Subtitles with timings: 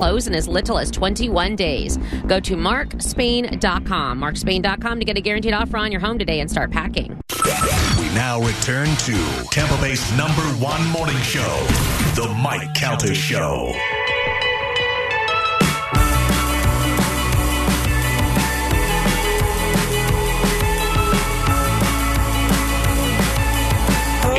[0.00, 1.98] Close in as little as 21 days.
[2.26, 4.18] Go to markspain.com.
[4.18, 7.20] Markspain.com to get a guaranteed offer on your home today and start packing.
[7.98, 11.66] We now return to Tampa Bay's number one morning show,
[12.14, 13.74] The Mike Calta Show.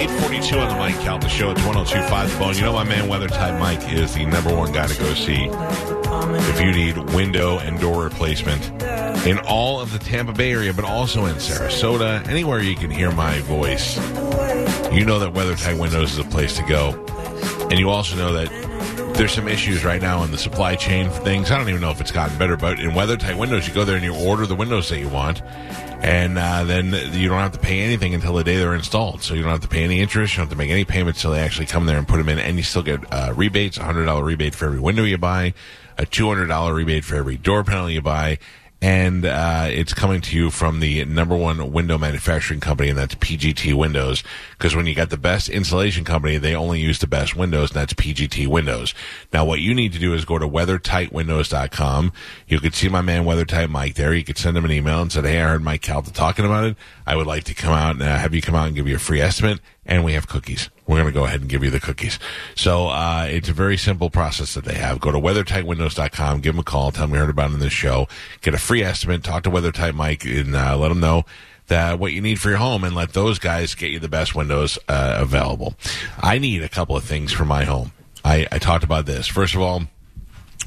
[0.02, 1.52] Eight forty-two on the Mike Calta Show.
[1.52, 2.56] It's one zero two five the bone.
[2.56, 6.60] You know my man WeatherTight Mike is the number one guy to go see if
[6.60, 8.66] you need window and door replacement
[9.28, 13.12] in all of the Tampa Bay area, but also in Sarasota, anywhere you can hear
[13.12, 13.98] my voice.
[14.92, 17.06] You know that Weather Tight Windows is a place to go,
[17.70, 18.50] and you also know that
[19.14, 21.52] there's some issues right now in the supply chain for things.
[21.52, 23.86] I don't even know if it's gotten better, but in Weather Tight Windows, you go
[23.86, 25.42] there and you order the windows that you want,
[26.02, 29.22] and uh, then you don't have to pay anything until the day they're installed.
[29.22, 31.20] So you don't have to pay any interest, you don't have to make any payments
[31.20, 33.78] until they actually come there and put them in, and you still get uh, rebates,
[33.78, 35.54] a hundred dollar rebate for every window you buy,
[35.98, 38.40] a two hundred dollar rebate for every door panel you buy.
[38.84, 43.14] And uh, it's coming to you from the number one window manufacturing company, and that's
[43.14, 44.24] PGT Windows.
[44.58, 47.80] Because when you got the best insulation company, they only use the best windows, and
[47.80, 48.96] that's PGT Windows.
[49.32, 52.12] Now, what you need to do is go to weathertightwindows.com.
[52.48, 54.16] You could see my man WeatherTight Mike there.
[54.16, 56.66] You could send him an email and say, "Hey, I heard Mike Calta talking about
[56.66, 56.76] it.
[57.06, 58.96] I would like to come out and uh, have you come out and give you
[58.96, 60.70] a free estimate." And we have cookies.
[60.86, 62.20] We're going to go ahead and give you the cookies.
[62.56, 65.00] So uh, it's a very simple process that they have.
[65.00, 67.74] Go to weathertightwindows.com, give them a call, tell them you heard about it in this
[67.74, 68.08] show,
[68.42, 71.26] get a free estimate, talk to WeatherTight Mike, and uh, let them know
[71.68, 74.36] that what you need for your home, and let those guys get you the best
[74.36, 75.74] windows uh, available.
[76.22, 77.94] I need a couple of things for my home.
[78.24, 79.28] I, I talked about this.
[79.28, 79.84] First of all,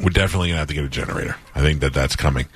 [0.00, 1.37] we're definitely going to have to get a generator.
[1.55, 2.47] I think that that's coming.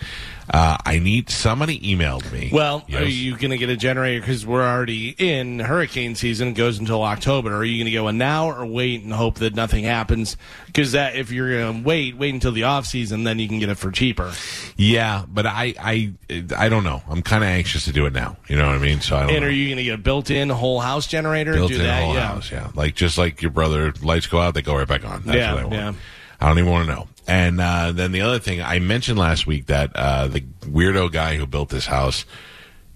[0.50, 2.48] Uh, I need somebody emailed me.
[2.52, 3.02] Well, Yes.
[3.02, 6.48] are you going to get a generator because we're already in hurricane season?
[6.48, 7.54] It goes until October.
[7.54, 10.36] Are you going to go in now or wait and hope that nothing happens?
[10.66, 13.58] Because that if you're going to wait, wait until the off season, then you can
[13.58, 14.32] get it for cheaper.
[14.76, 16.12] Yeah, but I, I,
[16.56, 17.02] I don't know.
[17.10, 18.36] I'm kind of anxious to do it now.
[18.48, 19.00] You know what I mean?
[19.00, 19.46] So I don't And know.
[19.48, 21.52] are you going to get a built-in whole house generator?
[21.52, 22.26] Built-in whole yeah.
[22.26, 22.50] house?
[22.50, 25.22] Yeah, like just like your brother, lights go out, they go right back on.
[25.24, 25.74] That's Yeah, what I want.
[25.74, 25.92] yeah.
[26.40, 27.08] I don't even want to know.
[27.28, 31.36] And uh, then the other thing I mentioned last week that uh, the weirdo guy
[31.36, 32.24] who built this house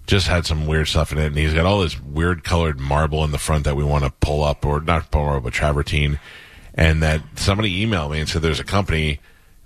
[0.07, 3.23] just had some weird stuff in it, and he's got all this weird colored marble
[3.23, 6.19] in the front that we want to pull up, or not pull up, but travertine.
[6.73, 9.19] And that somebody emailed me and said there's a company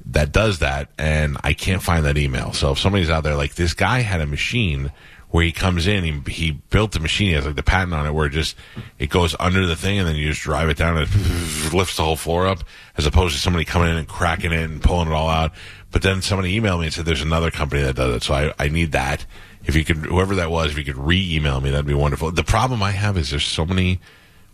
[0.08, 2.52] that does that, and I can't find that email.
[2.52, 4.92] So if somebody's out there, like this guy had a machine
[5.30, 8.06] where he comes in, he, he built the machine, he has like the patent on
[8.06, 8.56] it, where it just
[8.98, 11.98] it goes under the thing, and then you just drive it down, and it lifts
[11.98, 12.64] the whole floor up,
[12.98, 15.52] as opposed to somebody coming in and cracking it and pulling it all out.
[15.92, 18.54] But then somebody emailed me and said there's another company that does it, so I,
[18.58, 19.26] I need that.
[19.66, 22.32] If you could, whoever that was, if you could re-email me, that'd be wonderful.
[22.32, 24.00] The problem I have is there's so many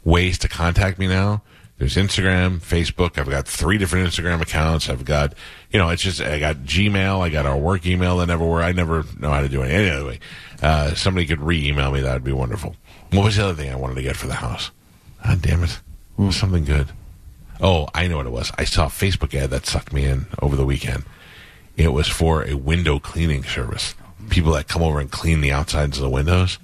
[0.04, 1.44] ways to contact me now.
[1.78, 3.18] There's Instagram, Facebook.
[3.18, 4.90] I've got three different Instagram accounts.
[4.90, 5.34] I've got,
[5.72, 7.22] you know, it's just, I got Gmail.
[7.22, 8.64] I got our work email that never work.
[8.64, 9.70] I never know how to do it.
[9.70, 10.20] Anyway,
[10.62, 12.02] uh, somebody could re-email me.
[12.02, 12.76] That would be wonderful.
[13.12, 14.72] What was the other thing I wanted to get for the house?
[15.26, 15.82] God damn it.
[16.20, 16.90] It something good.
[17.60, 18.52] Oh, I know what it was.
[18.58, 21.06] I saw a Facebook ad that sucked me in over the weekend.
[21.76, 23.96] It was for a window cleaning service.
[24.30, 26.60] People that come over and clean the outsides of the windows.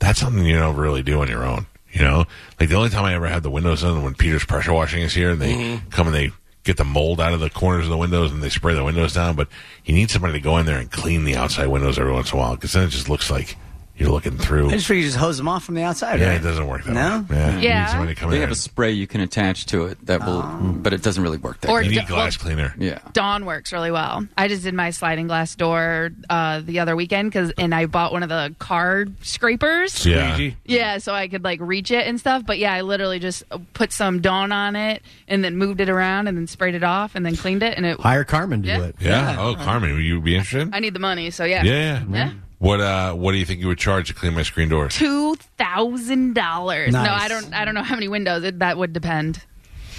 [0.00, 1.66] That's something you don't really do on your own.
[1.92, 2.24] You know,
[2.58, 5.12] like the only time I ever had the windows done when Peter's pressure washing is
[5.12, 5.88] here, and they mm-hmm.
[5.88, 6.30] come and they
[6.62, 9.14] get the mold out of the corners of the windows and they spray the windows
[9.14, 9.34] down.
[9.34, 9.48] But
[9.84, 12.38] you need somebody to go in there and clean the outside windows every once in
[12.38, 13.56] a while because then it just looks like
[14.00, 14.68] you're looking through.
[14.68, 16.18] I just figure you just hose them off from the outside.
[16.20, 16.40] Yeah, right?
[16.40, 17.26] it doesn't work that No?
[17.28, 17.36] way.
[17.36, 18.42] Yeah, you need somebody to come They in.
[18.42, 21.60] have a spray you can attach to it that will, but it doesn't really work
[21.60, 21.70] there.
[21.70, 22.74] Or You d- need glass cleaner.
[22.78, 22.98] yeah.
[23.12, 24.26] Dawn works really well.
[24.36, 28.12] I just did my sliding glass door uh, the other weekend because, and I bought
[28.12, 30.04] one of the car scrapers.
[30.04, 30.34] Yeah.
[30.34, 30.56] Squeegee.
[30.64, 32.44] Yeah, so I could like reach it and stuff.
[32.44, 33.42] But yeah, I literally just
[33.74, 37.14] put some Dawn on it and then moved it around and then sprayed it off
[37.14, 38.00] and then cleaned it and it.
[38.00, 38.76] Hire Carmen to Yeah.
[38.78, 38.96] do it.
[39.00, 39.36] Yeah.
[39.38, 40.70] Oh, Carmen, would you be interested?
[40.74, 41.62] I need the money, so yeah.
[41.62, 42.02] Yeah.
[42.10, 42.30] Yeah.
[42.60, 44.94] What uh what do you think you would charge to clean my screen doors?
[44.94, 46.92] Two thousand dollars.
[46.92, 47.22] No, Nice.
[47.22, 47.54] I don't.
[47.54, 48.44] I don't know how many windows.
[48.44, 49.42] It, that would depend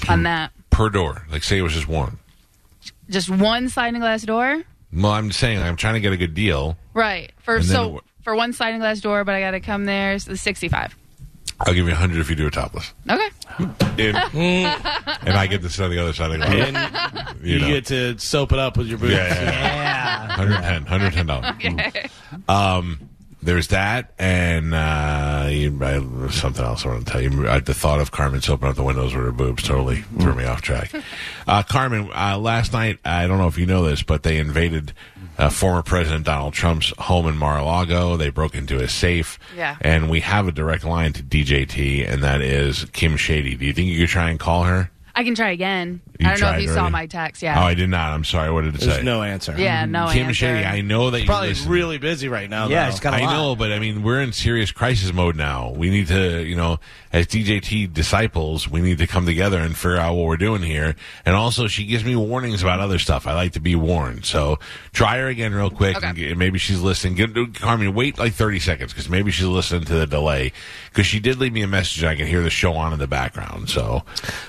[0.08, 0.52] on that.
[0.70, 1.26] Per door.
[1.32, 2.20] Like say it was just one.
[3.10, 4.62] Just one sliding glass door.
[4.94, 6.78] Well, I'm saying I'm trying to get a good deal.
[6.94, 7.32] Right.
[7.40, 9.86] For And then so wh- for one sliding glass door, but I got to come
[9.86, 10.20] there.
[10.20, 10.96] So sixty-five.
[11.62, 12.92] I'll give you a hundred if you do a topless.
[13.10, 13.28] Okay.
[14.00, 17.36] And, and I get to sit on the other side of the And glass.
[17.44, 17.68] you, know.
[17.68, 19.14] get to soap it up with your boobs.
[19.14, 19.81] Yeah, yeah, yeah.
[20.50, 22.10] 110 $110.
[22.50, 23.10] Um,
[23.44, 27.50] there's that, and uh, you, I, something else I want to tell you.
[27.50, 30.46] I, the thought of Carmen opening up the windows with her boobs totally threw me
[30.46, 30.92] off track.
[31.48, 34.94] Uh, Carmen, uh, last night, I don't know if you know this, but they invaded
[35.40, 38.16] uh, former President Donald Trump's home in Mar-a-Lago.
[38.16, 39.40] They broke into his safe.
[39.56, 39.76] Yeah.
[39.82, 43.56] And we have a direct line to DJT, and that is Kim Shady.
[43.56, 44.92] Do you think you could try and call her?
[45.14, 46.02] I can try again.
[46.20, 47.42] You I don't know if you saw my text.
[47.42, 47.60] Yeah.
[47.60, 48.14] Oh, I did not.
[48.14, 48.52] I'm sorry.
[48.52, 49.04] What did it There's say?
[49.04, 49.56] no answer.
[49.58, 49.84] yeah.
[49.84, 49.92] Mm-hmm.
[49.92, 50.34] No Kim answer.
[50.36, 51.72] Shady, I know that you're Probably listen.
[51.72, 52.68] really busy right now.
[52.68, 52.90] Yeah, though.
[52.92, 53.34] it's got a I lot.
[53.34, 55.72] know, but I mean, we're in serious crisis mode now.
[55.72, 56.80] We need to, you know,
[57.12, 60.96] as DJT disciples, we need to come together and figure out what we're doing here.
[61.26, 63.26] And also, she gives me warnings about other stuff.
[63.28, 64.26] I like to be warned.
[64.26, 64.60] So
[64.94, 65.98] try her again real quick.
[65.98, 66.08] Okay.
[66.08, 67.16] And get, maybe she's listening.
[67.16, 70.54] Get, Carmen, wait like 30 seconds because maybe she's listening to the delay.
[70.90, 72.04] Because she did leave me a message.
[72.04, 73.70] and I can hear the show on in the background.
[73.70, 74.04] So,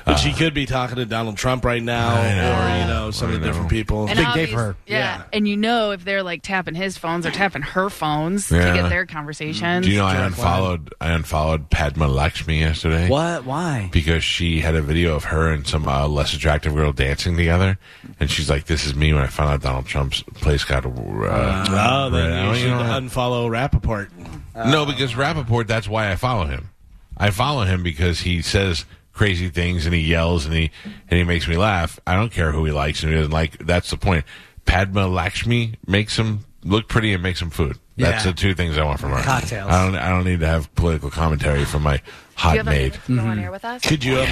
[0.05, 2.21] But she uh, could be talking to Donald Trump right now, know.
[2.21, 3.47] or you know, some of the know.
[3.47, 4.07] different people.
[4.09, 4.77] And Big day for her.
[4.87, 4.99] Yeah.
[4.99, 5.23] Yeah.
[5.33, 8.73] And you know if they're like tapping his phones or tapping her phones Yeah.
[8.75, 9.87] to get their conversations.
[9.87, 10.47] do you know I Direct line.
[10.49, 13.09] unfollowed, I unfollowed Padma Lakshmi yesterday?
[13.09, 13.45] What?
[13.45, 13.89] Why?
[13.93, 17.79] because she had a video of her and some uh, less attractive girl dancing together,
[18.21, 20.91] and she's like, "This is me when I found out Donald Trump's place got." Uh,
[20.91, 23.03] oh, then red." you Oh, should know what?
[23.03, 24.09] unfollow Rapaport.
[24.71, 25.67] no, because Rapaport.
[25.67, 26.71] That's why I follow him.
[27.17, 31.25] I follow him because he says crazy things and he yells and he and he
[31.25, 31.99] makes me laugh.
[32.07, 33.59] I don't care who he likes and who doesn't like.
[33.59, 34.25] That's the point.
[34.65, 37.79] Padma Lakshmi makes him look pretty and makes him food.
[37.97, 38.31] That's Yeah.
[38.33, 39.23] the two things I want from her.
[39.23, 39.71] Cocktails.
[39.71, 39.97] I don't.
[39.97, 42.03] I don't need to have political commentary from my Do
[42.37, 42.99] hot you have maid.
[43.09, 43.83] a go on air with us?
[43.83, 44.19] Could you?
[44.19, 44.29] Um,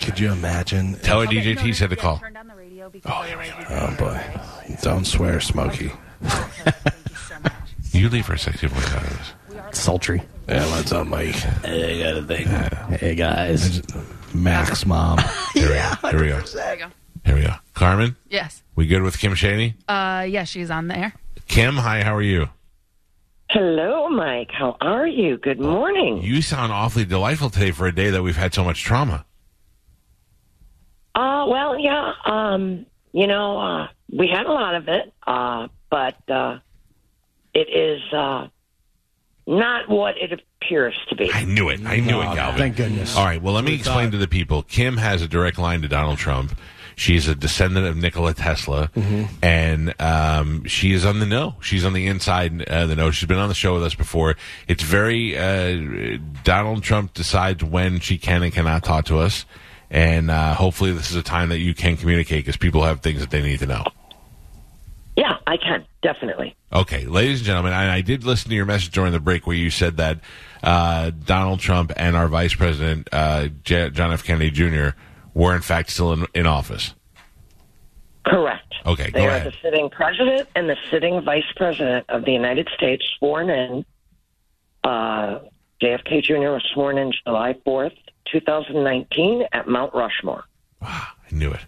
[0.00, 0.94] Could you imagine?
[1.00, 2.18] Tell her Okay, DJT no, said to call.
[2.18, 4.20] Turn down the radio because otherwise you Oh boy!
[4.82, 5.92] Don't swear, Smokey.
[6.22, 6.30] You.
[7.92, 9.32] You leave her sexy voice out of this.
[9.74, 10.22] Sultry.
[10.48, 11.34] Yeah, what's up, Mike?
[11.64, 12.46] I got a thing.
[12.98, 13.82] Hey guys.
[14.34, 15.18] Max, mom.
[15.54, 16.10] Here we go.
[16.10, 16.40] Here we go.
[16.54, 16.90] There you go.
[17.24, 17.54] Here we go.
[17.72, 18.62] Carmen, Yes.
[18.76, 19.74] we good with Kim Shady?
[19.88, 21.14] Uh, yeah, she's on there.
[21.48, 22.48] Kim, hi, how are you?
[23.50, 24.50] Hello, Mike.
[24.52, 25.38] How are you?
[25.38, 26.22] Good morning.
[26.22, 29.24] You sound awfully delightful today for a day that we've had so much trauma.
[31.14, 32.12] Uh, well, yeah.
[32.26, 36.58] Um, you know, uh, we had a lot of it, uh, but uh,
[37.54, 38.48] it is uh,
[39.46, 41.30] not what it appears to be.
[41.32, 41.84] I knew it.
[41.84, 42.58] I knew it, Galvin.
[42.58, 43.16] Thank goodness.
[43.16, 44.62] All right, well, let me explain to the people.
[44.62, 46.56] Kim has a direct line to Donald Trump.
[46.96, 48.88] She's a descendant of Nikola Tesla,
[49.42, 51.56] and um, she is on the know.
[51.60, 53.10] She's on the inside uh, the know.
[53.10, 54.36] She's been on the show with us before.
[54.68, 59.44] It's very uh, Donald Trump decides when she can and cannot talk to us,
[59.90, 63.18] and uh, hopefully this is a time that you can communicate because people have things
[63.20, 63.84] that they need to know.
[65.16, 66.56] Yeah, I can definitely.
[66.72, 69.54] Okay, ladies and gentlemen, I, I did listen to your message during the break where
[69.56, 70.18] you said that
[70.62, 74.24] uh, Donald Trump and our Vice President uh, J- John F.
[74.24, 74.96] Kennedy Jr.
[75.32, 76.94] were in fact still in, in office.
[78.26, 78.74] Correct.
[78.86, 79.52] Okay, They go are ahead.
[79.52, 83.84] the sitting president and the sitting vice president of the United States, sworn in.
[84.82, 85.40] Uh,
[85.82, 86.50] JFK Jr.
[86.52, 87.96] was sworn in July 4th,
[88.32, 90.44] 2019, at Mount Rushmore.
[90.80, 90.88] Wow,
[91.30, 91.60] I knew it.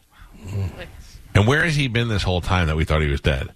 [1.36, 3.50] And where has he been this whole time that we thought he was dead?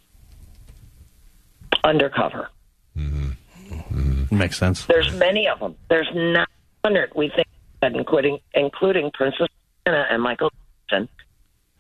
[1.83, 2.51] Undercover.
[2.97, 3.31] Mm-hmm.
[3.71, 4.37] Mm-hmm.
[4.37, 4.85] Makes sense.
[4.85, 5.75] There's many of them.
[5.89, 7.49] There's 900, we think,
[7.83, 9.49] including including Princess
[9.87, 10.53] Diana and Michael
[10.91, 11.09] Jackson.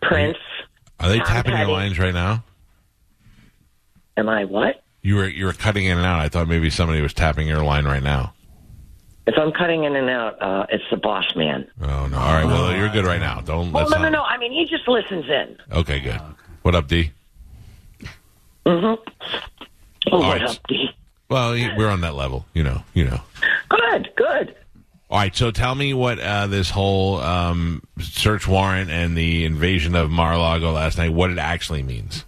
[0.00, 0.38] Prince.
[0.98, 2.44] Are they Tom tapping your lines right now?
[4.16, 4.82] Am I what?
[5.02, 6.20] You were you were cutting in and out.
[6.20, 8.32] I thought maybe somebody was tapping your line right now.
[9.26, 11.68] If I'm cutting in and out, uh, it's the boss man.
[11.82, 12.18] Oh no!
[12.18, 13.40] All right, well you're good right now.
[13.40, 13.70] Don't.
[13.70, 14.22] Well, let's no, no, not- no.
[14.22, 15.56] I mean, he just listens in.
[15.70, 16.20] Okay, good.
[16.62, 17.12] What up, D?
[18.66, 18.96] Oh,
[20.10, 20.42] what right.
[20.42, 20.90] up, D?
[21.28, 22.46] Well, we're on that level.
[22.54, 22.82] You know.
[22.94, 23.20] You know.
[23.68, 24.56] Good, good.
[25.10, 29.96] All right, so tell me what uh, this whole um, search warrant and the invasion
[29.96, 32.24] of Mar-a-Lago last night, what it actually means.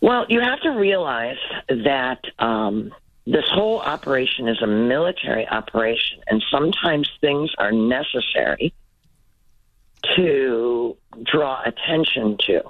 [0.00, 1.36] Well, you have to realize
[1.68, 2.94] that um,
[3.30, 8.72] this whole operation is a military operation, and sometimes things are necessary
[10.16, 12.62] to draw attention to.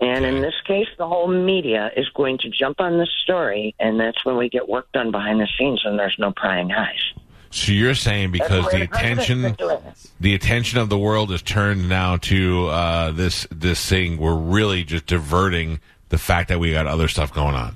[0.00, 3.98] And in this case, the whole media is going to jump on this story, and
[3.98, 7.12] that's when we get work done behind the scenes, and there's no prying eyes.
[7.50, 10.12] So you're saying because the attention, been doing this.
[10.20, 14.84] the attention of the world is turned now to uh, this this thing, we're really
[14.84, 17.74] just diverting the fact that we got other stuff going on.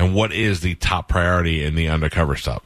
[0.00, 0.06] Correct.
[0.06, 2.62] And what is the top priority in the undercover stuff?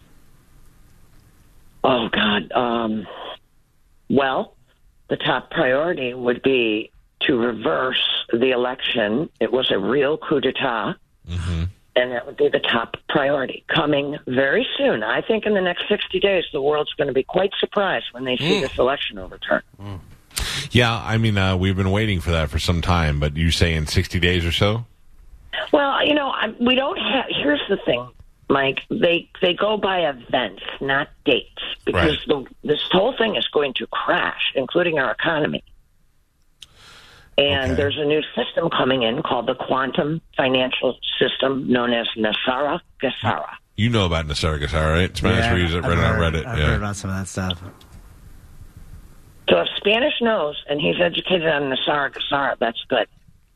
[1.83, 2.51] Oh God.
[2.53, 3.07] Um,
[4.09, 4.55] well,
[5.09, 9.29] the top priority would be to reverse the election.
[9.41, 10.97] It was a real coup d'état,
[11.97, 15.03] And that would be the top priority coming very soon.
[15.03, 18.25] I think in the next 60 days, the world's going to be quite surprised when
[18.25, 19.63] they see this election overturned.
[20.71, 23.75] Yeah, I mean, uh, we've been waiting for that for some time, but you say
[23.75, 24.87] in 60 days or so?
[25.73, 27.27] Well, you know, I, we don't have.
[27.29, 28.09] Here's the thing,
[28.49, 28.81] Mike.
[28.91, 33.87] They they go by events, not dates, because the, this whole thing is going to
[33.89, 35.63] crash, including our economy.
[37.37, 37.75] And Okay.
[37.75, 43.49] there's a new system coming in called the quantum financial system, known as NESARA GESARA.
[43.77, 45.17] You know about NESARA GESARA, right?
[45.17, 46.47] Spanish Yeah, reads it I've right on heard- Reddit.
[46.47, 46.67] I've yeah.
[46.67, 47.61] heard about some of that stuff.
[49.51, 53.09] So if Spanish knows, and he's educated on NESARA GESARA, that's good.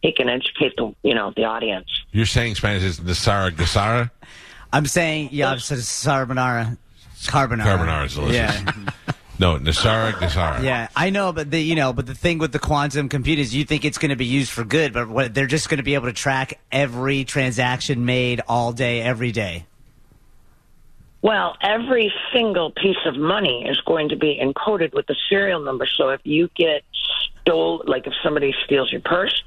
[0.03, 1.89] He can educate the you know the audience.
[2.13, 4.11] You're saying Spanish is NESARA GESARA?
[4.73, 6.77] I'm saying, yeah, I've said carbonara.
[7.23, 7.65] Carbonara.
[7.65, 8.37] Carbonara is delicious.
[8.37, 8.73] Yeah.
[9.41, 10.65] No, NESARA GESARA.
[10.65, 13.55] Yeah, I know, but the you know, but the thing with the quantum compute is
[13.55, 15.85] you think it's going to be used for good, but what, they're just going to
[15.85, 19.65] be able to track every transaction made all day, every day.
[21.23, 25.87] Well, every single piece of money is going to be encoded with the serial number.
[25.87, 26.83] So if you get
[27.41, 29.43] stole, like if somebody steals your purse,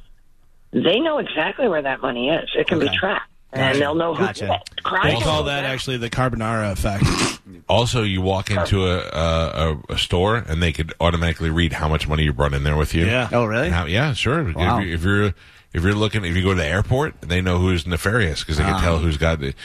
[0.72, 2.50] they know exactly where that money is.
[2.58, 2.90] It can Okay.
[2.90, 3.64] be tracked, Gotcha.
[3.66, 4.40] and they'll know who Gotcha.
[4.48, 4.84] did it.
[4.84, 7.04] Crime They will call that actually the carbonara effect.
[7.68, 11.88] Also, you walk into a, a, a, a store and they could automatically read how
[11.88, 13.06] much money you brought in there with you.
[13.06, 13.30] Yeah.
[13.32, 13.70] Oh, really?
[13.70, 14.50] How- yeah, sure.
[14.50, 14.80] If Wow.
[14.80, 15.24] you- If, you're
[15.74, 18.64] if you're looking if you go to the airport, they know who's nefarious because they
[18.64, 18.82] can Ah.
[18.82, 19.56] tell who's got it.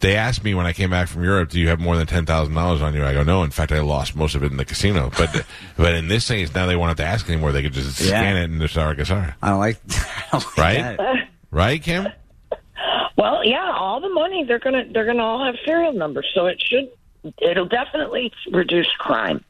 [0.00, 2.26] They asked me when I came back from Europe, "Do you have more than ten
[2.26, 4.56] thousand dollars on you?" I go, "No." In fact, I lost most of it in
[4.56, 5.10] the casino.
[5.16, 5.44] But
[5.76, 7.52] but in this case, now they won't have to ask anymore.
[7.52, 8.06] They could just Yeah.
[8.08, 9.34] scan it in the Sargasar.
[9.40, 9.78] I don't like,
[10.32, 10.96] I don't like Right?
[10.98, 11.28] that.
[11.50, 12.08] Right, Kim?
[13.16, 16.62] Well, yeah, all the money they're gonna they're gonna all have serial numbers, so it
[16.62, 16.90] should
[17.42, 19.44] it'll definitely reduce crime.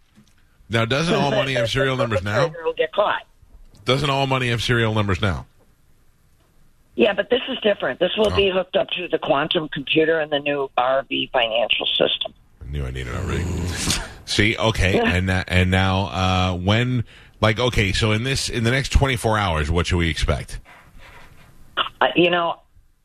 [0.68, 2.38] Now, doesn't all money have serial numbers now?
[2.48, 3.22] Perpetrator Will get caught.
[3.84, 5.46] Doesn't all money have serial numbers now?
[6.96, 8.00] Yeah, but this is different.
[8.00, 8.36] This will Oh.
[8.36, 12.34] be hooked up to the quantum computer and the new RV financial system.
[12.66, 13.44] I knew I needed it already.
[14.32, 17.04] See, okay, and and now uh, when
[17.40, 20.58] like okay, so in this in the next twenty four hours, what should we expect?
[22.00, 22.60] Uh, you know,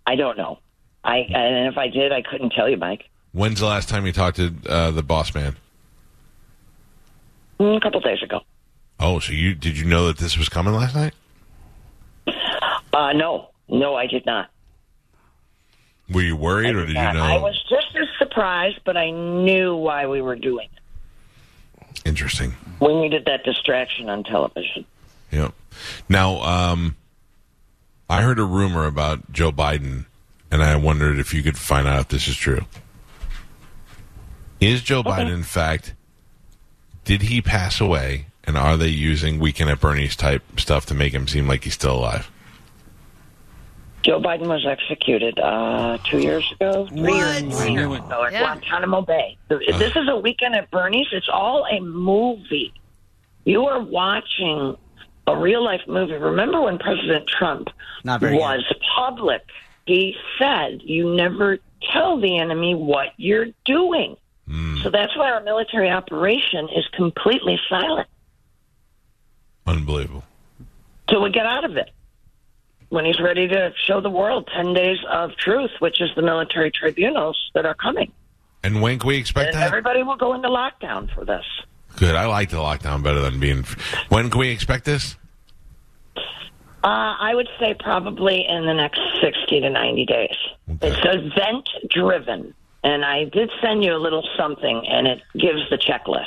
[0.05, 0.59] I don't know.
[1.03, 3.09] I and if I did, I couldn't tell you, Mike.
[3.33, 5.57] When's the last time you talked to uh, the boss man?
[7.59, 8.41] Mm, A couple days ago.
[8.99, 11.13] Oh, so you did you know that this was coming last night?
[12.93, 14.49] Uh, no, no, I did not.
[16.09, 17.23] Were you worried, or did you Uh, know?
[17.23, 20.79] I was just as surprised, but I knew why we were doing it.
[22.05, 22.53] Interesting.
[22.79, 24.85] We needed that distraction on television.
[25.31, 25.53] Yep.
[26.07, 26.95] Now, um,
[28.09, 30.05] I heard a rumor about Joe Biden,
[30.51, 32.65] and I wondered if you could find out if this is true.
[34.59, 35.93] Is Joe Biden, in fact,
[37.03, 41.13] did he pass away, and are they using Weekend at Bernie's type stuff to make
[41.13, 42.31] him seem like he's still alive?
[44.07, 48.39] Joe Biden was executed uh, two years ago, three years, three years ago at Yeah.
[48.55, 49.37] Guantanamo Bay.
[49.49, 51.07] This is a weekend at Bernie's.
[51.11, 52.71] It's all a movie.
[53.43, 54.77] You are watching
[55.27, 56.13] a real life movie.
[56.13, 57.67] Remember when President Trump
[58.05, 58.63] Not very was
[58.95, 59.41] public?
[59.85, 61.57] He said, "You never
[61.91, 64.15] tell the enemy what you're doing."
[64.83, 68.07] So that's why our military operation is completely silent.
[69.65, 70.23] Unbelievable.
[71.09, 71.89] till we get out of it.
[72.89, 76.71] When he's ready to show the world 10 days of truth, which is the military
[76.71, 78.11] tribunals that are coming.
[78.63, 79.67] And when can we expect And that?
[79.67, 81.43] everybody will go into lockdown for this.
[81.97, 82.15] Good.
[82.15, 83.65] I like the lockdown better than being.
[84.09, 85.15] When can we expect this?
[86.83, 90.35] Uh, I would say probably in the next 60 to 90 days.
[90.75, 90.87] Okay.
[90.87, 92.53] It's event driven.
[92.83, 96.23] And I did send you a little something, and it gives the checklist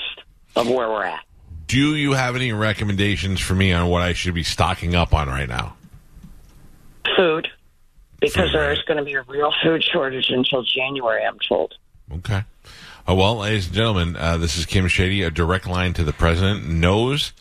[0.57, 1.21] of where we're at.
[1.69, 5.29] Do you have any recommendations for me on what I should be stocking up on
[5.29, 5.77] right now?
[8.21, 11.75] Because there is going to be a real food shortage until January, I'm told.
[12.13, 12.45] Okay.
[13.09, 15.23] Uh, well, ladies and gentlemen, uh, this is Kim Shady.
[15.23, 17.33] A direct line to the president knows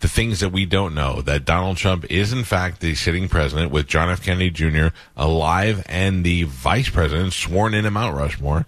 [0.00, 1.20] the things that we don't know.
[1.20, 4.22] That Donald Trump is, in fact, the sitting president with John F.
[4.22, 4.88] Kennedy Jr.
[5.16, 8.66] alive and the vice president sworn in at Mount Rushmore.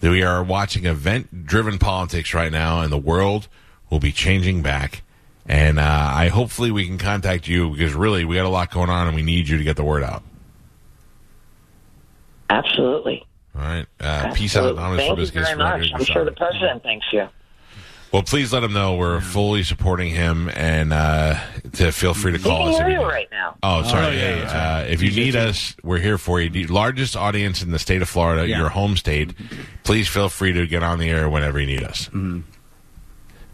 [0.00, 3.48] That we are watching event driven politics right now, and the world
[3.88, 5.02] will be changing back.
[5.48, 8.90] And uh, I hopefully we can contact you because really we got a lot going
[8.90, 10.22] on and we need you to get the word out.
[12.50, 13.24] Absolutely.
[13.54, 13.86] All right.
[14.00, 14.76] Uh, peace out.
[14.78, 14.82] Absolutely.
[15.08, 15.90] Honest Thank you very much.
[15.94, 17.28] I'm sure the president thanks you.
[18.12, 21.38] Well, please let him know we're fully supporting him, and uh,
[21.72, 22.76] to feel free to call us.
[22.78, 23.56] hear if you need- right now.
[23.62, 24.06] Oh, sorry.
[24.06, 24.76] Oh, yeah, Hey, yeah.
[24.78, 26.48] uh, if you need us, we're here for you.
[26.48, 28.58] The largest audience in the state of Florida, Yeah.
[28.58, 29.34] your home state.
[29.82, 32.06] Please feel free to get on the air whenever you need us.
[32.06, 32.40] Mm-hmm.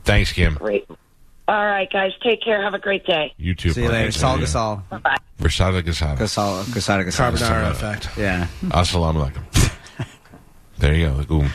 [0.04, 0.54] Thanks, Kim.
[0.54, 0.86] Great.
[1.52, 2.12] All All right, guys.
[2.22, 2.62] Take care.
[2.62, 3.34] Have a great day.
[3.36, 3.72] You too.
[3.72, 4.10] See you later.
[4.10, 4.82] Sol Gasol.
[5.02, 5.16] Bye.
[5.38, 6.16] Versada Gasada.
[6.16, 6.64] Gasol.
[6.64, 7.30] Gasada Gasol.
[7.30, 8.08] Carbonara effect.
[8.16, 8.46] Yeah.
[8.70, 10.06] Assalamu alaikum.
[10.78, 11.34] there you go.
[11.34, 11.48] Ooh.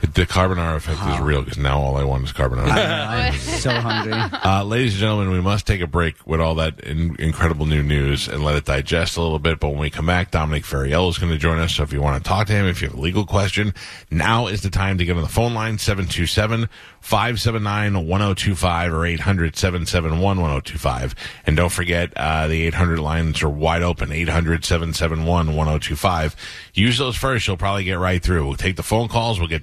[0.00, 2.68] The carbonara effect is real because now all I want is carbonara.
[2.70, 4.14] I'm so hungry.
[4.46, 7.82] Uh, ladies and gentlemen, we must take a break with all that in- incredible new
[7.82, 9.58] news and let it digest a little bit.
[9.58, 11.74] But when we come back, Dominic Ferriello is going to join us.
[11.74, 13.74] So if you want to talk to him, if you have a legal question,
[14.10, 16.68] now is the time to get on the phone line 727
[17.00, 21.14] 579 1025 or 800 771 1025.
[21.46, 26.36] And don't forget, uh, the 800 lines are wide open 800 771 1025.
[26.74, 27.46] Use those first.
[27.46, 28.46] You'll probably get right through.
[28.46, 29.38] We'll take the phone calls.
[29.38, 29.62] We'll get